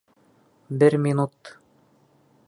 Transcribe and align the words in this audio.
Бер 0.83 0.97
минут. 1.03 1.53